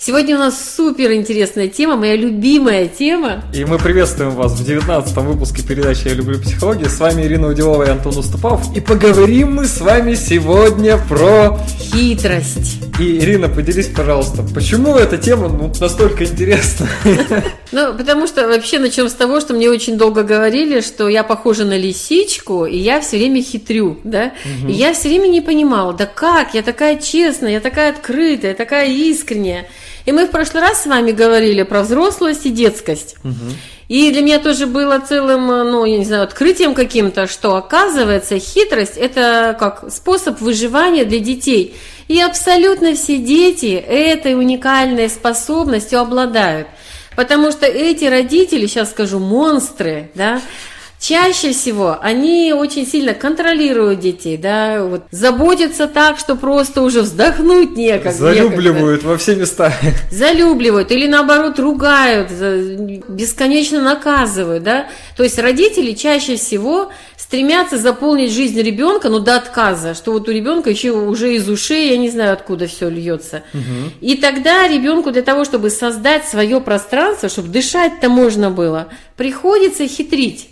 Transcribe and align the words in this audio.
Сегодня 0.00 0.36
у 0.36 0.38
нас 0.38 0.76
супер 0.76 1.12
интересная 1.12 1.66
тема, 1.66 1.96
моя 1.96 2.14
любимая 2.14 2.86
тема. 2.86 3.42
И 3.52 3.64
мы 3.64 3.78
приветствуем 3.78 4.30
вас 4.30 4.52
в 4.52 4.64
19 4.64 5.16
выпуске 5.16 5.64
передачи 5.64 6.06
«Я 6.06 6.14
люблю 6.14 6.38
психологию». 6.38 6.88
С 6.88 7.00
вами 7.00 7.22
Ирина 7.22 7.48
Удилова 7.48 7.82
и 7.82 7.88
Антон 7.88 8.16
Уступав. 8.16 8.76
И 8.76 8.80
поговорим 8.80 9.56
мы 9.56 9.64
с 9.64 9.80
вами 9.80 10.14
сегодня 10.14 10.98
про... 11.08 11.58
Хитрость. 11.80 12.78
И, 13.00 13.18
Ирина, 13.18 13.48
поделись, 13.48 13.88
пожалуйста, 13.88 14.44
почему 14.54 14.94
эта 14.94 15.18
тема 15.18 15.48
ну, 15.48 15.72
настолько 15.80 16.24
интересна? 16.24 16.86
Ну, 17.70 17.92
потому 17.92 18.26
что 18.26 18.48
вообще 18.48 18.78
начнем 18.78 19.10
с 19.10 19.12
того, 19.12 19.40
что 19.40 19.52
мне 19.52 19.68
очень 19.68 19.98
долго 19.98 20.22
говорили, 20.22 20.80
что 20.80 21.06
я 21.06 21.22
похожа 21.22 21.66
на 21.66 21.76
лисичку, 21.76 22.64
и 22.64 22.78
я 22.78 23.02
все 23.02 23.18
время 23.18 23.42
хитрю, 23.42 23.98
да? 24.04 24.32
И 24.66 24.72
я 24.72 24.94
все 24.94 25.10
время 25.10 25.28
не 25.28 25.42
понимала, 25.42 25.92
да 25.92 26.06
как, 26.06 26.54
я 26.54 26.62
такая 26.62 26.96
честная, 26.96 27.52
я 27.52 27.60
такая 27.60 27.90
открытая, 27.90 28.54
такая 28.54 28.88
искренняя. 28.88 29.66
И 30.08 30.12
мы 30.12 30.24
в 30.24 30.30
прошлый 30.30 30.62
раз 30.62 30.84
с 30.84 30.86
вами 30.86 31.12
говорили 31.12 31.64
про 31.64 31.82
взрослость 31.82 32.46
и 32.46 32.48
детскость. 32.48 33.16
Угу. 33.24 33.34
И 33.88 34.10
для 34.10 34.22
меня 34.22 34.38
тоже 34.38 34.66
было 34.66 34.98
целым, 35.00 35.48
ну, 35.48 35.84
я 35.84 35.98
не 35.98 36.04
знаю, 36.06 36.22
открытием 36.22 36.72
каким-то, 36.72 37.26
что 37.26 37.56
оказывается 37.56 38.38
хитрость– 38.38 38.96
это 38.96 39.54
как 39.60 39.92
способ 39.92 40.40
выживания 40.40 41.04
для 41.04 41.18
детей. 41.18 41.76
И 42.08 42.22
абсолютно 42.22 42.94
все 42.94 43.18
дети 43.18 43.74
этой 43.74 44.34
уникальной 44.34 45.10
способностью 45.10 46.00
обладают. 46.00 46.68
Потому 47.14 47.52
что 47.52 47.66
эти 47.66 48.06
родители, 48.06 48.66
сейчас 48.66 48.92
скажу, 48.92 49.18
монстры, 49.18 50.10
да, 50.14 50.40
Чаще 51.00 51.52
всего 51.52 51.96
они 52.02 52.52
очень 52.52 52.84
сильно 52.84 53.14
контролируют 53.14 54.00
детей, 54.00 54.36
да, 54.36 54.84
вот 54.84 55.02
заботятся 55.12 55.86
так, 55.86 56.18
что 56.18 56.34
просто 56.34 56.82
уже 56.82 57.02
вздохнуть 57.02 57.76
некогда. 57.76 58.12
Залюбливают 58.12 59.02
некогда. 59.02 59.08
во 59.08 59.16
все 59.16 59.36
места. 59.36 59.72
Залюбливают 60.10 60.90
или 60.90 61.06
наоборот 61.06 61.60
ругают, 61.60 62.30
бесконечно 63.08 63.80
наказывают, 63.80 64.64
да. 64.64 64.88
То 65.16 65.22
есть 65.22 65.38
родители 65.38 65.92
чаще 65.92 66.36
всего 66.36 66.90
стремятся 67.16 67.78
заполнить 67.78 68.32
жизнь 68.32 68.60
ребенка, 68.60 69.08
ну 69.08 69.20
до 69.20 69.36
отказа, 69.36 69.94
что 69.94 70.12
вот 70.12 70.28
у 70.28 70.32
ребенка 70.32 70.70
еще 70.70 70.90
уже 70.90 71.34
из 71.34 71.48
ушей, 71.48 71.90
я 71.90 71.96
не 71.96 72.10
знаю 72.10 72.32
откуда 72.32 72.66
все 72.66 72.88
льется. 72.88 73.44
Угу. 73.54 73.92
И 74.00 74.16
тогда 74.16 74.66
ребенку 74.66 75.12
для 75.12 75.22
того, 75.22 75.44
чтобы 75.44 75.70
создать 75.70 76.26
свое 76.26 76.60
пространство, 76.60 77.28
чтобы 77.28 77.48
дышать-то 77.48 78.08
можно 78.08 78.50
было, 78.50 78.88
приходится 79.16 79.86
хитрить. 79.86 80.48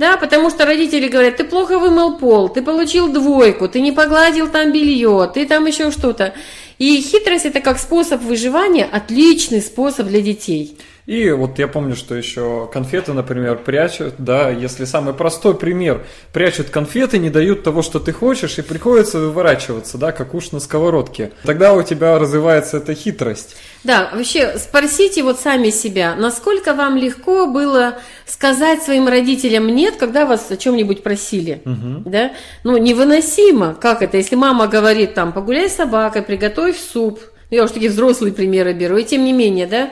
Да, 0.00 0.16
потому 0.16 0.48
что 0.48 0.64
родители 0.64 1.08
говорят, 1.08 1.36
ты 1.36 1.44
плохо 1.44 1.78
вымыл 1.78 2.16
пол, 2.16 2.48
ты 2.48 2.62
получил 2.62 3.12
двойку, 3.12 3.68
ты 3.68 3.82
не 3.82 3.92
погладил 3.92 4.48
там 4.48 4.72
белье, 4.72 5.30
ты 5.34 5.44
там 5.44 5.66
еще 5.66 5.90
что-то. 5.90 6.32
И 6.78 7.02
хитрость 7.02 7.44
это 7.44 7.60
как 7.60 7.78
способ 7.78 8.22
выживания, 8.22 8.88
отличный 8.90 9.60
способ 9.60 10.06
для 10.06 10.22
детей. 10.22 10.78
И 11.06 11.30
вот 11.30 11.58
я 11.58 11.66
помню, 11.66 11.96
что 11.96 12.14
еще 12.14 12.68
конфеты, 12.72 13.12
например, 13.12 13.58
прячут, 13.58 14.14
да, 14.18 14.50
если 14.50 14.84
самый 14.84 15.14
простой 15.14 15.56
пример, 15.56 16.04
прячут 16.32 16.70
конфеты, 16.70 17.18
не 17.18 17.30
дают 17.30 17.62
того, 17.62 17.82
что 17.82 17.98
ты 17.98 18.12
хочешь, 18.12 18.58
и 18.58 18.62
приходится 18.62 19.18
выворачиваться, 19.18 19.98
да, 19.98 20.12
как 20.12 20.34
уж 20.34 20.52
на 20.52 20.60
сковородке. 20.60 21.32
Тогда 21.44 21.74
у 21.74 21.82
тебя 21.82 22.18
развивается 22.18 22.76
эта 22.76 22.94
хитрость. 22.94 23.56
Да, 23.82 24.10
вообще 24.12 24.58
спросите 24.58 25.22
вот 25.22 25.40
сами 25.40 25.70
себя, 25.70 26.14
насколько 26.14 26.74
вам 26.74 26.96
легко 26.96 27.46
было 27.46 27.98
сказать 28.26 28.82
своим 28.82 29.08
родителям 29.08 29.66
нет, 29.68 29.96
когда 29.96 30.26
вас 30.26 30.50
о 30.50 30.56
чем-нибудь 30.56 31.02
просили, 31.02 31.62
угу. 31.64 32.08
да? 32.08 32.32
Ну, 32.62 32.76
невыносимо, 32.76 33.74
как 33.74 34.02
это, 34.02 34.18
если 34.18 34.36
мама 34.36 34.66
говорит 34.66 35.14
там, 35.14 35.32
погуляй 35.32 35.70
с 35.70 35.76
собакой, 35.76 36.22
приготовь 36.22 36.76
суп, 36.78 37.20
я 37.50 37.64
уж 37.64 37.70
такие 37.70 37.90
взрослые 37.90 38.32
примеры 38.32 38.72
беру, 38.74 38.96
и 38.96 39.04
тем 39.04 39.24
не 39.24 39.32
менее, 39.32 39.66
да, 39.66 39.90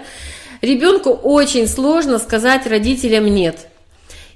Ребенку 0.60 1.10
очень 1.10 1.68
сложно 1.68 2.18
сказать 2.18 2.66
родителям 2.66 3.26
«нет». 3.26 3.68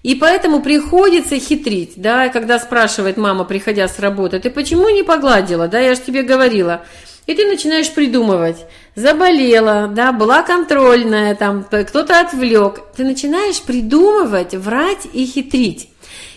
И 0.02 0.16
поэтому 0.16 0.60
приходится 0.60 1.38
хитрить, 1.38 1.92
да, 1.96 2.28
когда 2.28 2.58
спрашивает 2.58 3.16
мама, 3.16 3.44
приходя 3.44 3.86
с 3.86 4.00
работы, 4.00 4.40
ты 4.40 4.50
почему 4.50 4.88
не 4.88 5.04
погладила, 5.04 5.68
да, 5.68 5.78
я 5.78 5.94
же 5.94 6.00
тебе 6.00 6.22
говорила. 6.22 6.84
И 7.26 7.34
ты 7.34 7.46
начинаешь 7.46 7.88
придумывать, 7.92 8.56
заболела, 8.96 9.86
да, 9.86 10.10
была 10.10 10.42
контрольная, 10.42 11.36
там, 11.36 11.62
кто-то 11.62 12.18
отвлек. 12.18 12.80
Ты 12.96 13.04
начинаешь 13.04 13.62
придумывать, 13.62 14.56
врать 14.56 15.06
и 15.12 15.24
хитрить. 15.24 15.88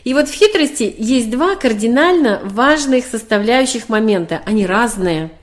И 0.03 0.13
вот 0.13 0.29
в 0.29 0.33
хитрости 0.33 0.93
есть 0.99 1.31
два 1.31 1.55
кардинально 1.55 2.41
важных 2.43 3.05
составляющих 3.05 3.89
момента. 3.89 4.43
Они 4.45 4.67
разные– 4.67 5.31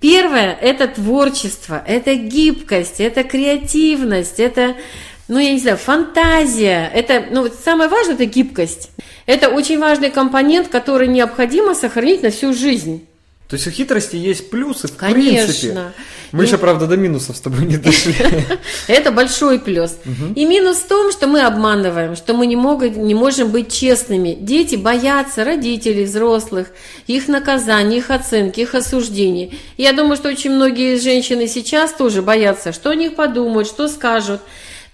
Первое– 0.00 0.56
это 0.60 0.88
творчество, 0.88 1.82
это 1.86 2.14
гибкость, 2.14 3.00
это 3.00 3.22
креативность, 3.24 4.40
это, 4.40 4.76
ну, 5.28 5.38
я 5.38 5.52
не 5.52 5.58
знаю, 5.58 5.76
фантазия. 5.76 6.90
Это, 6.92 7.24
ну, 7.30 7.48
самое 7.48 7.88
важное– 7.90 8.14
это 8.16 8.24
гибкость. 8.24 8.90
Это 9.26 9.48
очень 9.48 9.78
важный 9.78 10.10
компонент, 10.10 10.68
который 10.68 11.08
необходимо 11.08 11.74
сохранить 11.74 12.22
на 12.22 12.30
всю 12.30 12.52
жизнь. 12.52 13.06
То 13.52 13.56
есть 13.56 13.66
у 13.66 13.70
хитрости 13.70 14.16
есть 14.16 14.48
плюсы, 14.48 14.88
в 14.88 14.96
Конечно. 14.96 15.44
принципе. 15.44 15.92
Мы 16.32 16.44
еще, 16.44 16.56
правда, 16.56 16.86
до 16.86 16.96
минусов 16.96 17.36
с 17.36 17.40
тобой 17.40 17.66
не 17.66 17.76
дошли. 17.76 18.14
Это 18.86 19.10
большой 19.10 19.60
плюс. 19.60 19.98
И 20.34 20.46
минус 20.46 20.78
в 20.78 20.86
том, 20.86 21.12
что 21.12 21.26
мы 21.26 21.42
обманываем, 21.42 22.16
что 22.16 22.32
мы 22.32 22.46
не, 22.46 22.56
могут, 22.56 22.96
не 22.96 23.14
можем 23.14 23.50
быть 23.50 23.70
честными. 23.70 24.38
Дети 24.40 24.76
боятся 24.76 25.44
родителей, 25.44 26.04
взрослых, 26.04 26.68
их 27.06 27.28
наказаний, 27.28 27.98
их 27.98 28.10
оценки, 28.10 28.60
их 28.60 28.74
осуждений. 28.74 29.60
Я 29.76 29.92
думаю, 29.92 30.16
что 30.16 30.30
очень 30.30 30.52
многие 30.52 30.98
женщины 30.98 31.46
сейчас 31.46 31.92
тоже 31.92 32.22
боятся, 32.22 32.72
что 32.72 32.88
о 32.88 32.94
них 32.94 33.16
подумают, 33.16 33.68
что 33.68 33.86
скажут. 33.88 34.40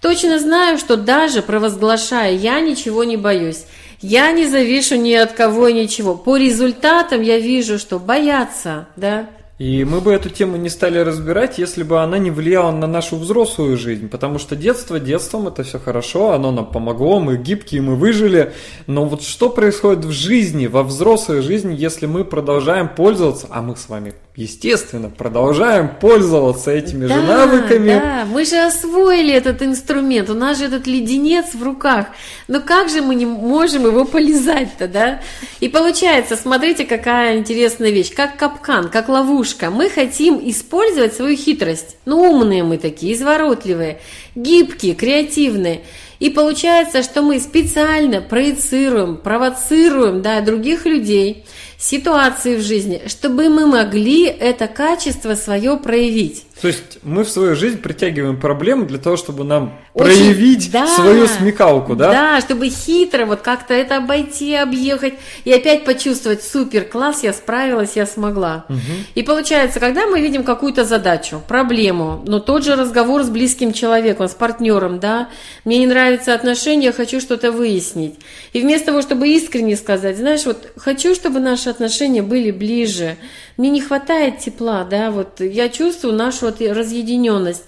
Точно 0.01 0.41
знаю, 0.41 0.79
что 0.79 0.97
даже 0.97 1.43
провозглашая 1.43 2.33
«я 2.33 2.59
ничего 2.59 3.05
не 3.05 3.17
боюсь», 3.17 3.67
я 4.01 4.33
не 4.33 4.47
завишу 4.47 4.97
ни 4.97 5.15
от 5.15 5.33
кого 5.33 5.71
ничего. 5.71 6.15
По 6.15 6.37
результатам 6.37 7.23
я 7.23 7.39
вижу, 7.39 7.79
что 7.79 7.99
боятся, 7.99 8.89
да, 8.97 9.29
и 9.59 9.83
мы 9.83 10.01
бы 10.01 10.13
эту 10.13 10.31
тему 10.31 10.57
не 10.57 10.69
стали 10.69 10.99
разбирать, 10.99 11.59
если 11.59 11.83
бы 11.83 12.01
она 12.01 12.19
не 12.19 12.31
влияла 12.31 12.71
на 12.71 12.87
нашу 12.87 13.17
взрослую 13.17 13.77
жизнь, 13.77 14.09
потому 14.09 14.39
что 14.39 14.55
детство 14.55 15.01
детством 15.01 15.49
это 15.49 15.65
все 15.65 15.81
хорошо, 15.81 16.31
оно 16.31 16.53
нам 16.53 16.67
помогло, 16.67 17.19
мы 17.19 17.37
гибкие, 17.37 17.83
мы 17.83 17.97
выжили, 17.97 18.53
но 18.87 19.05
вот 19.05 19.23
что 19.23 19.51
происходит 19.51 20.05
в 20.05 20.13
жизни, 20.13 20.69
во 20.69 20.85
взрослой 20.85 21.43
жизни, 21.43 21.75
если 21.77 22.07
мы 22.07 22.25
продолжаем 22.25 22.89
пользоваться, 22.89 23.49
а 23.51 23.61
мы 23.61 23.75
с 23.75 23.89
вами 23.89 24.15
естественно, 24.39 25.11
продолжаем 25.11 25.89
пользоваться 26.01 26.71
этими 26.71 27.09
да, 27.09 27.15
же 27.15 27.23
навыками. 27.23 27.89
Да, 27.89 28.25
мы 28.25 28.45
же 28.45 28.57
освоили 28.57 29.35
этот 29.35 29.63
инструмент, 29.63 30.31
у 30.31 30.35
нас 30.35 30.59
же 30.59 30.67
этот 30.67 30.87
леденец 30.87 31.55
в 31.55 31.63
руках. 31.63 32.07
Но 32.47 32.61
как 32.61 32.89
же 32.89 33.03
мы 33.03 33.17
не 33.17 33.27
можем 33.27 33.87
его 33.87 34.05
полезать-то, 34.05 34.87
да? 34.87 35.23
И 35.59 35.69
получается, 35.69 36.37
смотрите, 36.37 36.85
какая 36.85 37.39
интересная 37.39 37.91
вещь, 37.91 38.15
как 38.15 38.37
капкан, 38.37 38.91
как 38.91 39.09
ловушка. 39.09 39.71
Мы 39.71 39.91
хотим 39.91 40.39
использовать 40.49 41.15
свою 41.15 41.37
хитрость. 41.37 41.97
Ну, 42.05 42.31
умные 42.31 42.63
мы 42.63 42.79
такие, 42.79 43.15
изворотливые, 43.15 43.99
гибкие, 44.37 44.95
креативные. 44.95 45.83
И 46.19 46.31
получается, 46.31 47.03
что 47.03 47.23
мы 47.23 47.39
специально 47.39 48.21
проецируем, 48.21 49.17
провоцируем 49.17 50.23
да, 50.23 50.41
других 50.41 50.87
людей– 50.87 51.45
ситуации 51.79 52.57
в 52.57 52.61
жизни, 52.61 53.03
чтобы 53.07 53.49
мы 53.49 53.67
могли 53.67 54.25
это 54.25 54.67
качество 54.67 55.35
свое 55.35 55.77
проявить. 55.77 56.45
То 56.61 56.67
есть 56.67 56.99
мы 57.05 57.23
в 57.23 57.31
свою 57.31 57.55
жизнь 57.55 57.79
притягиваем 57.79 58.39
проблемы 58.39 58.85
для 58.87 58.99
того, 58.99 59.17
чтобы 59.17 59.45
нам 59.45 59.79
Очень, 59.99 60.07
проявить 60.07 60.71
да, 60.71 60.87
свою 60.87 61.27
смекалку, 61.27 61.97
да? 61.97 62.11
Да, 62.11 62.41
чтобы 62.41 62.69
хитро 62.69 63.27
вот 63.27 63.41
как-то 63.41 63.75
это 63.75 63.97
обойти, 63.97 64.55
объехать 64.55 65.15
и 65.45 65.53
опять 65.53 65.85
почувствовать 65.85 66.43
супер 66.43 66.85
класс, 66.85 67.25
я 67.25 67.33
справилась, 67.33 67.97
я 67.97 68.07
смогла. 68.07 68.65
Угу. 68.69 68.79
И 69.17 69.23
получается, 69.23 69.81
когда 69.81 70.07
мы 70.07 70.21
видим 70.21 70.45
какую-то 70.45 70.85
задачу, 70.85 71.43
проблему, 71.49 72.23
но 72.27 72.39
тот 72.39 72.65
же 72.65 72.77
разговор 72.77 73.25
с 73.25 73.29
близким 73.29 73.73
человеком, 73.73 74.29
с 74.29 74.35
партнером, 74.35 75.01
да, 75.01 75.29
мне 75.65 75.79
не 75.79 75.87
нравятся 75.87 76.33
отношения, 76.35 76.93
хочу 76.93 77.21
что-то 77.21 77.51
выяснить. 77.51 78.15
И 78.53 78.61
вместо 78.61 78.87
того, 78.87 79.03
чтобы 79.03 79.29
искренне 79.29 79.77
сказать, 79.77 80.17
знаешь, 80.17 80.47
вот 80.47 80.73
хочу, 80.77 81.15
чтобы 81.15 81.41
наши 81.41 81.69
отношения 81.69 82.23
были 82.23 82.51
ближе, 82.51 83.17
мне 83.57 83.71
не 83.71 83.81
хватает 83.81 84.39
тепла, 84.39 84.85
да, 84.85 85.11
вот 85.11 85.41
я 85.41 85.69
чувствую 85.69 86.15
нашу 86.15 86.47
вот 86.47 86.61
разъединенность. 86.61 87.65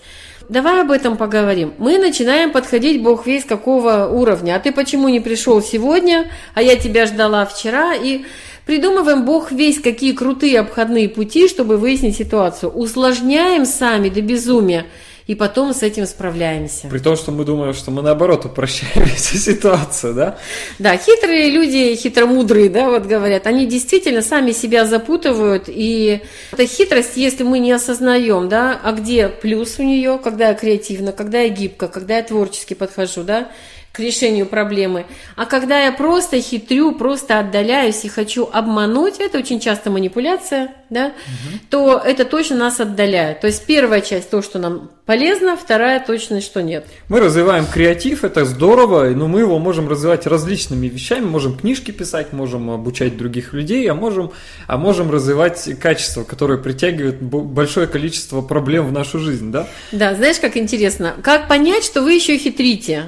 Давай 0.50 0.81
об 0.81 0.91
этом 0.91 1.17
поговорим. 1.17 1.75
Мы 1.79 1.97
начинаем 1.99 2.50
подходить, 2.50 3.05
бог 3.05 3.25
весь 3.25 3.44
какого 3.44 4.08
уровня. 4.08 4.56
А 4.56 4.58
ты 4.58 4.73
почему 4.73 5.08
не 5.08 5.20
пришел 5.20 5.62
сегодня, 5.62 6.29
а 6.55 6.62
я 6.62 6.75
тебя 6.75 7.06
ждала 7.06 7.47
вчера? 7.47 7.94
И 7.94 8.25
придумываем, 8.67 9.25
бог 9.25 9.52
весь, 9.52 9.81
какие 9.81 10.11
крутые 10.11 10.58
обходные 10.58 11.08
пути, 11.08 11.47
чтобы 11.47 11.76
выяснить 11.76 12.17
ситуацию. 12.17 12.73
Усложняем 12.73 13.64
сами 13.64 14.08
до 14.08 14.23
безумия. 14.23 14.87
И 15.31 15.37
потом 15.37 15.73
с 15.73 15.85
этим 15.85 16.06
справляемся. 16.06 16.88
При 16.88 16.99
том, 16.99 17.15
что 17.15 17.31
мы 17.31 17.44
думаем, 17.44 17.73
что 17.73 17.93
мы 17.93 18.03
наоборот 18.03 18.47
упрощаем 18.47 19.06
всю 19.15 19.37
ситуацию, 19.38 20.12
да? 20.12 20.38
Да, 20.81 20.97
хитрые 20.97 21.50
люди, 21.50 21.94
хитромудрые, 21.94 22.69
да, 22.69 22.91
вот 22.91 23.06
говорят, 23.06 23.47
они 23.47 23.65
действительно 23.65 24.23
сами 24.23 24.50
себя 24.50 24.87
запутывают, 24.87 25.67
и 25.69 26.23
эта 26.50 26.67
хитрость, 26.67 27.17
если 27.17 27.44
мы 27.44 27.61
не 27.61 27.71
осознаем, 27.71 28.49
да, 28.49 28.81
а 28.82 28.91
где 28.91 29.29
плюс 29.29 29.79
у 29.79 29.85
нее, 29.85 30.19
когда 30.21 30.49
я 30.49 30.55
креативно, 30.55 31.12
когда 31.12 31.43
я 31.43 31.49
гибко, 31.49 31.87
когда 31.87 32.17
я 32.17 32.25
творчески 32.25 32.75
подхожу, 32.75 33.23
да, 33.23 33.53
к 33.92 33.98
решению 33.98 34.46
проблемы. 34.46 35.06
А 35.34 35.46
когда 35.46 35.84
я 35.84 35.90
просто 35.90 36.40
хитрю, 36.40 36.92
просто 36.92 37.40
отдаляюсь 37.40 38.04
и 38.04 38.08
хочу 38.08 38.48
обмануть, 38.52 39.19
это 39.19 39.38
очень 39.38 39.58
часто 39.58 39.90
манипуляция, 39.90 40.72
да, 40.90 41.06
угу. 41.06 41.58
то 41.70 41.98
это 41.98 42.25
точно 42.25 42.56
нас 42.56 42.78
отдаляет. 42.78 43.40
То 43.40 43.48
есть 43.48 43.66
первая 43.66 44.00
часть 44.00 44.31
то, 44.31 44.42
что 44.42 44.60
нам 44.60 44.90
полезно, 45.06 45.56
вторая 45.56 45.98
точно, 46.04 46.40
что 46.40 46.62
нет. 46.62 46.87
Мы 47.08 47.19
развиваем 47.19 47.66
креатив, 47.66 48.22
это 48.22 48.44
здорово, 48.44 49.06
но 49.10 49.26
мы 49.26 49.40
его 49.40 49.58
можем 49.58 49.88
развивать 49.88 50.25
различными 50.25 50.87
вещами, 50.87 51.25
можем 51.25 51.58
книжки 51.58 51.90
писать, 51.90 52.32
можем 52.32 52.70
обучать 52.70 53.16
других 53.16 53.52
людей, 53.52 53.90
а 53.90 53.94
можем, 53.94 54.31
а 54.69 54.76
можем 54.76 55.10
развивать 55.10 55.69
качества, 55.81 56.22
которые 56.22 56.58
притягивают 56.58 57.20
большое 57.20 57.88
количество 57.88 58.40
проблем 58.40 58.87
в 58.87 58.92
нашу 58.92 59.19
жизнь, 59.19 59.50
да? 59.50 59.66
Да, 59.90 60.14
знаешь, 60.14 60.38
как 60.38 60.56
интересно, 60.56 61.16
как 61.25 61.48
понять, 61.48 61.84
что 61.84 62.02
вы 62.02 62.12
еще 62.12 62.38
хитрите? 62.38 63.06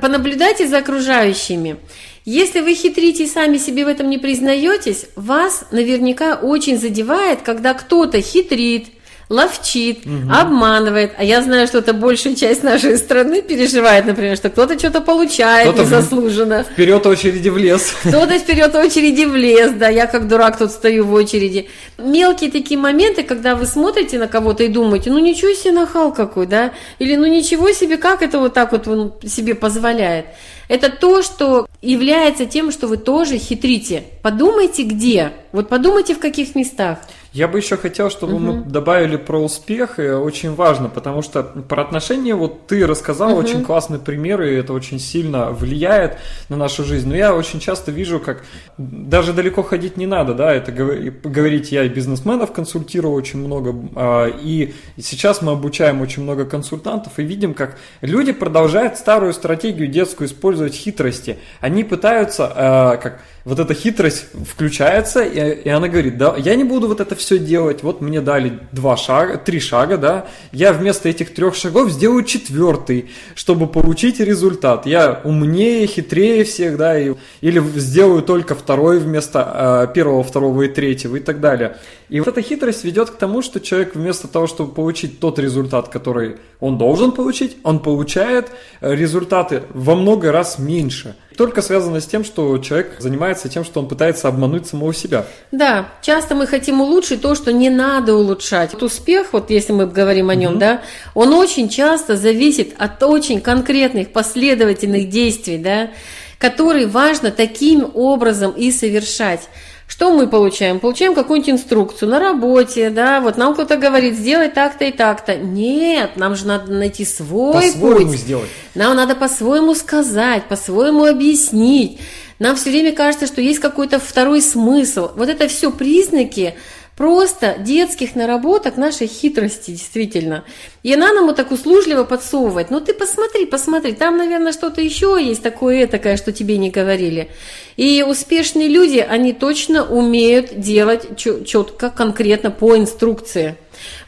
Понаблюдайте 0.00 0.66
за 0.66 0.78
окружающими. 0.78 1.76
Если 2.24 2.60
вы 2.60 2.74
хитрите 2.74 3.24
и 3.24 3.26
сами 3.26 3.56
себе 3.56 3.84
в 3.84 3.88
этом 3.88 4.10
не 4.10 4.18
признаетесь, 4.18 5.06
вас 5.16 5.64
наверняка 5.70 6.36
очень 6.36 6.78
задевает, 6.78 7.42
когда 7.42 7.74
кто-то 7.74 8.20
хитрит, 8.20 8.86
ловчит, 9.30 10.00
угу. 10.04 10.30
обманывает. 10.30 11.12
А 11.16 11.22
я 11.22 11.40
знаю, 11.40 11.68
что 11.68 11.78
это 11.78 11.94
большая 11.94 12.34
часть 12.34 12.64
нашей 12.64 12.98
страны 12.98 13.42
переживает, 13.42 14.04
например, 14.04 14.36
что 14.36 14.50
кто-то 14.50 14.76
что-то 14.76 15.00
получает 15.00 15.72
кто 15.72 15.82
незаслуженно. 15.82 16.64
Вперед 16.64 17.06
очереди 17.06 17.48
в 17.48 17.56
лес. 17.56 17.94
Кто-то 18.02 18.38
вперед 18.38 18.74
очереди 18.74 19.24
в 19.24 19.36
лес, 19.36 19.70
да, 19.72 19.88
я 19.88 20.06
как 20.06 20.26
дурак 20.26 20.58
тут 20.58 20.72
стою 20.72 21.06
в 21.06 21.12
очереди. 21.12 21.68
Мелкие 21.96 22.50
такие 22.50 22.78
моменты, 22.78 23.22
когда 23.22 23.54
вы 23.54 23.66
смотрите 23.66 24.18
на 24.18 24.26
кого-то 24.26 24.64
и 24.64 24.68
думаете, 24.68 25.10
ну 25.10 25.20
ничего 25.20 25.52
себе 25.54 25.72
нахал 25.72 26.12
какой, 26.12 26.46
да, 26.46 26.72
или 26.98 27.14
ну 27.14 27.26
ничего 27.26 27.70
себе, 27.70 27.98
как 27.98 28.22
это 28.22 28.40
вот 28.40 28.52
так 28.52 28.72
вот 28.72 28.88
он 28.88 29.14
себе 29.24 29.54
позволяет. 29.54 30.26
Это 30.70 30.88
то, 30.88 31.20
что 31.20 31.66
является 31.82 32.46
тем, 32.46 32.70
что 32.70 32.86
вы 32.86 32.96
тоже 32.96 33.38
хитрите. 33.38 34.04
Подумайте 34.22 34.84
где, 34.84 35.32
вот 35.50 35.68
подумайте 35.68 36.14
в 36.14 36.20
каких 36.20 36.54
местах. 36.54 36.98
Я 37.32 37.46
бы 37.46 37.58
еще 37.58 37.76
хотел, 37.76 38.10
чтобы 38.10 38.34
угу. 38.34 38.42
мы 38.42 38.64
добавили 38.64 39.16
про 39.16 39.38
успех, 39.38 40.00
и 40.00 40.08
очень 40.08 40.54
важно, 40.54 40.88
потому 40.88 41.22
что 41.22 41.44
про 41.44 41.82
отношения, 41.82 42.34
вот 42.34 42.66
ты 42.66 42.84
рассказал 42.84 43.32
угу. 43.32 43.38
очень 43.38 43.64
классный 43.64 44.00
пример, 44.00 44.42
и 44.42 44.54
это 44.54 44.72
очень 44.72 44.98
сильно 44.98 45.50
влияет 45.50 46.18
на 46.48 46.56
нашу 46.56 46.82
жизнь. 46.82 47.08
Но 47.08 47.14
я 47.14 47.34
очень 47.34 47.60
часто 47.60 47.92
вижу, 47.92 48.18
как 48.18 48.42
даже 48.78 49.32
далеко 49.32 49.62
ходить 49.62 49.96
не 49.96 50.06
надо, 50.06 50.34
да, 50.34 50.52
это 50.52 50.72
говорить, 50.72 51.70
я 51.70 51.84
и 51.84 51.88
бизнесменов 51.88 52.52
консультирую 52.52 53.14
очень 53.14 53.38
много, 53.38 53.76
а, 53.94 54.26
и 54.26 54.74
сейчас 54.98 55.40
мы 55.40 55.52
обучаем 55.52 56.00
очень 56.00 56.24
много 56.24 56.44
консультантов, 56.44 57.18
и 57.18 57.22
видим, 57.22 57.54
как 57.54 57.78
люди 58.00 58.32
продолжают 58.32 58.98
старую 58.98 59.34
стратегию 59.34 59.86
детскую 59.86 60.26
использовать 60.26 60.59
хитрости. 60.68 61.38
Они 61.60 61.84
пытаются, 61.84 62.52
а, 62.54 62.96
как 62.96 63.20
вот 63.50 63.58
эта 63.58 63.74
хитрость 63.74 64.26
включается, 64.48 65.24
и, 65.24 65.62
и 65.62 65.68
она 65.68 65.88
говорит, 65.88 66.16
да, 66.16 66.36
я 66.38 66.54
не 66.54 66.62
буду 66.62 66.86
вот 66.86 67.00
это 67.00 67.16
все 67.16 67.36
делать, 67.36 67.82
вот 67.82 68.00
мне 68.00 68.20
дали 68.20 68.60
два 68.70 68.96
шага, 68.96 69.38
три 69.38 69.58
шага, 69.58 69.96
да, 69.96 70.26
я 70.52 70.72
вместо 70.72 71.08
этих 71.08 71.34
трех 71.34 71.56
шагов 71.56 71.90
сделаю 71.90 72.22
четвертый, 72.22 73.10
чтобы 73.34 73.66
получить 73.66 74.20
результат. 74.20 74.86
Я 74.86 75.20
умнее, 75.24 75.88
хитрее 75.88 76.44
всех, 76.44 76.76
да, 76.76 76.96
и, 76.96 77.16
или 77.40 77.60
сделаю 77.74 78.22
только 78.22 78.54
второй 78.54 79.00
вместо 79.00 79.88
э, 79.90 79.94
первого, 79.94 80.22
второго 80.22 80.62
и 80.62 80.68
третьего 80.68 81.16
и 81.16 81.20
так 81.20 81.40
далее. 81.40 81.76
И 82.08 82.20
вот 82.20 82.28
эта 82.28 82.42
хитрость 82.42 82.84
ведет 82.84 83.10
к 83.10 83.16
тому, 83.16 83.42
что 83.42 83.58
человек 83.58 83.96
вместо 83.96 84.28
того, 84.28 84.46
чтобы 84.46 84.72
получить 84.72 85.18
тот 85.18 85.40
результат, 85.40 85.88
который 85.88 86.36
он 86.60 86.78
должен 86.78 87.10
получить, 87.10 87.56
он 87.64 87.80
получает 87.80 88.52
э, 88.80 88.94
результаты 88.94 89.64
во 89.74 89.96
много 89.96 90.30
раз 90.30 90.60
меньше. 90.60 91.16
Только 91.40 91.62
связано 91.62 92.02
с 92.02 92.06
тем, 92.06 92.22
что 92.22 92.58
человек 92.58 92.96
занимается 92.98 93.48
тем, 93.48 93.64
что 93.64 93.80
он 93.80 93.88
пытается 93.88 94.28
обмануть 94.28 94.66
самого 94.66 94.92
себя. 94.92 95.24
Да, 95.50 95.88
часто 96.02 96.34
мы 96.34 96.46
хотим 96.46 96.82
улучшить 96.82 97.22
то, 97.22 97.34
что 97.34 97.50
не 97.50 97.70
надо 97.70 98.14
улучшать. 98.14 98.74
Вот 98.74 98.82
успех, 98.82 99.28
вот 99.32 99.48
если 99.48 99.72
мы 99.72 99.86
говорим 99.86 100.28
о 100.28 100.34
нем, 100.34 100.50
угу. 100.50 100.60
да, 100.60 100.82
он 101.14 101.32
очень 101.32 101.70
часто 101.70 102.18
зависит 102.18 102.74
от 102.76 103.02
очень 103.02 103.40
конкретных 103.40 104.12
последовательных 104.12 105.08
действий, 105.08 105.56
да, 105.56 105.88
которые 106.36 106.86
важно 106.86 107.30
таким 107.30 107.90
образом 107.94 108.50
и 108.50 108.70
совершать. 108.70 109.48
Что 109.90 110.12
мы 110.12 110.28
получаем? 110.28 110.78
Получаем 110.78 111.16
какую-нибудь 111.16 111.50
инструкцию 111.50 112.10
на 112.10 112.20
работе, 112.20 112.90
да, 112.90 113.20
вот 113.20 113.36
нам 113.36 113.54
кто-то 113.54 113.76
говорит, 113.76 114.14
сделай 114.14 114.48
так-то 114.48 114.84
и 114.84 114.92
так-то. 114.92 115.34
Нет, 115.34 116.12
нам 116.16 116.36
же 116.36 116.46
надо 116.46 116.70
найти 116.70 117.04
свой 117.04 117.54
по-своему 117.54 118.06
путь. 118.06 118.20
сделать. 118.20 118.48
Нам 118.76 118.94
надо 118.94 119.16
по-своему 119.16 119.74
сказать, 119.74 120.44
по-своему 120.44 121.06
объяснить. 121.06 121.98
Нам 122.38 122.54
все 122.54 122.70
время 122.70 122.92
кажется, 122.92 123.26
что 123.26 123.40
есть 123.40 123.58
какой-то 123.58 123.98
второй 123.98 124.42
смысл. 124.42 125.10
Вот 125.16 125.28
это 125.28 125.48
все 125.48 125.72
признаки 125.72 126.54
просто 127.00 127.56
детских 127.58 128.14
наработок 128.14 128.76
нашей 128.76 129.06
хитрости, 129.06 129.70
действительно. 129.70 130.44
И 130.82 130.92
она 130.92 131.14
нам 131.14 131.26
вот 131.26 131.36
так 131.36 131.50
услужливо 131.50 132.04
подсовывает. 132.04 132.70
Ну 132.70 132.78
ты 132.80 132.92
посмотри, 132.92 133.46
посмотри, 133.46 133.92
там, 133.92 134.18
наверное, 134.18 134.52
что-то 134.52 134.82
еще 134.82 135.18
есть 135.18 135.42
такое 135.42 135.86
такое, 135.86 136.18
что 136.18 136.30
тебе 136.30 136.58
не 136.58 136.68
говорили. 136.68 137.30
И 137.80 138.02
успешные 138.06 138.68
люди, 138.68 138.98
они 138.98 139.32
точно 139.32 139.86
умеют 139.86 140.60
делать 140.60 141.16
четко, 141.16 141.88
конкретно 141.88 142.50
по 142.50 142.76
инструкции. 142.76 143.56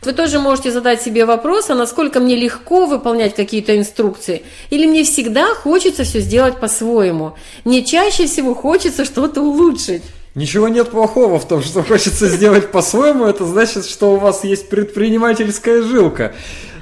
Вы 0.03 0.13
тоже 0.13 0.39
можете 0.39 0.71
задать 0.71 1.01
себе 1.01 1.25
вопрос, 1.25 1.71
а 1.71 1.75
насколько 1.75 2.21
мне 2.21 2.37
легко 2.37 2.85
выполнять 2.85 3.35
какие-то 3.35 3.75
инструкции, 3.79 4.43
или 4.69 4.87
мне 4.87 5.05
всегда 5.05 5.55
хочется 5.55 6.05
все 6.05 6.21
сделать 6.21 6.61
по-своему. 6.61 7.33
Мне 7.65 7.83
чаще 7.83 8.27
всего 8.27 8.55
хочется 8.55 9.07
что-то 9.07 9.41
улучшить. 9.41 10.03
Ничего 10.35 10.69
нет 10.69 10.91
плохого 10.91 11.39
в 11.39 11.49
том, 11.49 11.63
что 11.63 11.83
хочется 11.83 12.29
сделать 12.29 12.71
по-своему, 12.73 13.25
это 13.25 13.47
значит, 13.47 13.87
что 13.87 14.13
у 14.13 14.17
вас 14.17 14.45
есть 14.45 14.69
предпринимательская 14.69 15.81
жилка. 15.81 16.35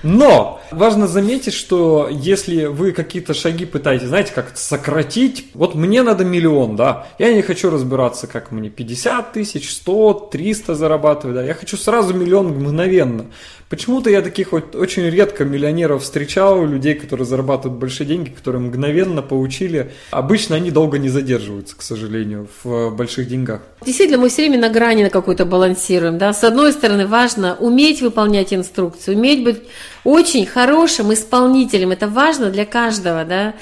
Но 0.03 0.61
важно 0.71 1.07
заметить, 1.07 1.55
что 1.55 2.09
если 2.11 2.67
вы 2.67 2.93
какие-то 2.93 3.35
шаги 3.35 3.65
пытаетесь, 3.65 4.09
знаете, 4.09 4.33
как 4.35 4.57
сократить, 4.57 5.47
вот 5.55 5.75
мне 5.75 6.03
надо 6.03 6.25
миллион, 6.25 6.77
да, 6.77 7.07
я 7.19 7.33
не 7.33 7.43
хочу 7.43 7.71
разбираться, 7.71 8.27
как 8.27 8.51
мне 8.51 8.71
50 8.71 9.33
тысяч, 9.33 9.73
100, 9.73 10.31
300 10.33 10.75
зарабатывать, 10.75 11.37
да, 11.37 11.45
я 11.45 11.55
хочу 11.55 11.77
сразу 11.77 12.15
миллион 12.15 12.49
мгновенно. 12.49 13.27
Почему-то 13.69 14.11
я 14.11 14.21
таких 14.21 14.51
вот 14.51 14.75
очень 14.75 15.09
редко 15.09 15.45
миллионеров 15.45 16.03
встречал, 16.03 16.67
людей, 16.67 16.95
которые 16.95 17.25
зарабатывают 17.25 17.79
большие 17.79 18.05
деньги, 18.05 18.31
которые 18.31 18.61
мгновенно 18.63 19.23
получили. 19.23 19.93
Обычно 20.11 20.57
они 20.57 20.73
долго 20.73 20.99
не 20.99 21.09
задерживаются, 21.09 21.77
к 21.77 21.83
сожалению, 21.83 22.49
в 22.65 22.91
больших 22.91 23.29
деньгах. 23.29 23.61
Действительно, 23.87 24.19
мы 24.19 24.29
все 24.29 24.43
время 24.43 24.59
на 24.59 24.71
грани 24.71 25.05
на 25.05 25.11
какой-то 25.11 25.45
балансируем. 25.45 26.19
Да? 26.19 26.33
С 26.33 26.43
одной 26.43 26.73
стороны, 26.73 27.07
важно 27.07 27.57
уметь 27.61 28.03
выполнять 28.03 28.53
инструкцию, 28.53 29.17
уметь 29.17 29.45
быть 29.45 29.63
очень 30.05 30.47
хорошим 30.47 31.13
исполнителем. 31.13 31.91
Это 31.91 32.09
важно 32.09 32.51
для 32.51 32.67
каждого. 32.67 33.25
Да? 33.25 33.55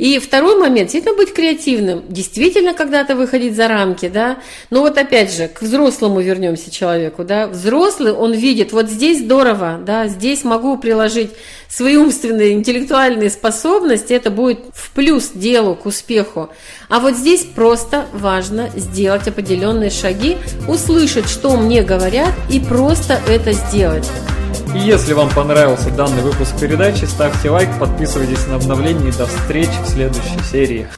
И 0.00 0.18
второй 0.18 0.58
момент, 0.58 0.90
действительно 0.90 1.14
быть 1.14 1.34
креативным, 1.34 2.04
действительно 2.08 2.72
когда-то 2.72 3.14
выходить 3.14 3.54
за 3.54 3.68
рамки, 3.68 4.08
да. 4.08 4.38
Но 4.70 4.80
вот 4.80 4.96
опять 4.96 5.30
же, 5.30 5.46
к 5.46 5.60
взрослому 5.60 6.20
вернемся 6.20 6.70
человеку, 6.70 7.22
да. 7.22 7.46
Взрослый, 7.46 8.14
он 8.14 8.32
видит, 8.32 8.72
вот 8.72 8.88
здесь 8.88 9.18
здорово, 9.18 9.78
да, 9.84 10.08
здесь 10.08 10.42
могу 10.42 10.78
приложить 10.78 11.32
свои 11.68 11.96
умственные, 11.96 12.54
интеллектуальные 12.54 13.28
способности, 13.28 14.14
это 14.14 14.30
будет 14.30 14.60
в 14.72 14.90
плюс 14.92 15.32
делу, 15.34 15.74
к 15.74 15.84
успеху. 15.84 16.48
А 16.88 16.98
вот 16.98 17.14
здесь 17.14 17.44
просто 17.44 18.06
важно 18.14 18.70
сделать 18.76 19.28
определенные 19.28 19.90
шаги, 19.90 20.38
услышать, 20.66 21.28
что 21.28 21.58
мне 21.58 21.82
говорят, 21.82 22.32
и 22.50 22.58
просто 22.58 23.20
это 23.28 23.52
сделать. 23.52 24.08
И 24.74 24.78
если 24.78 25.12
вам 25.12 25.28
понравился 25.30 25.90
данный 25.90 26.22
выпуск 26.22 26.58
передачи, 26.60 27.04
ставьте 27.04 27.50
лайк, 27.50 27.68
подписывайтесь 27.78 28.46
на 28.46 28.56
обновления 28.56 29.08
и 29.08 29.12
до 29.12 29.26
встречи 29.26 29.76
в 29.84 29.88
следующей 29.88 30.40
серии. 30.50 30.86